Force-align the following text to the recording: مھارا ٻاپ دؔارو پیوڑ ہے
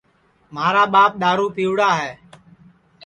مھارا 0.53 0.83
ٻاپ 0.93 1.11
دؔارو 1.21 1.47
پیوڑ 1.55 1.77
ہے 1.99 2.11